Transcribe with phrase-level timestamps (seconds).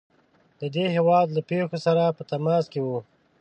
[0.59, 2.97] د دې هیواد له پیښو سره په تماس کې وو.